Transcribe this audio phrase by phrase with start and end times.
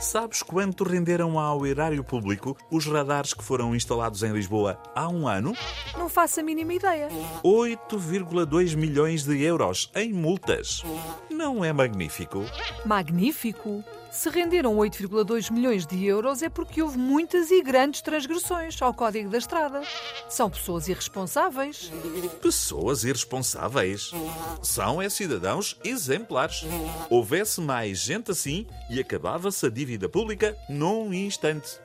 [0.00, 5.26] Sabes quanto renderam ao erário público os radares que foram instalados em Lisboa há um
[5.26, 5.54] ano?
[5.96, 7.08] Não faço a mínima ideia.
[7.42, 10.82] 8,2 milhões de euros em multas.
[11.36, 12.46] Não é magnífico?
[12.86, 13.84] Magnífico!
[14.10, 19.28] Se renderam 8,2 milhões de euros é porque houve muitas e grandes transgressões ao Código
[19.28, 19.82] da Estrada.
[20.30, 21.92] São pessoas irresponsáveis.
[22.40, 24.12] Pessoas irresponsáveis.
[24.62, 26.64] São é cidadãos exemplares.
[27.10, 31.78] Houvesse mais gente assim e acabava-se a dívida pública num instante.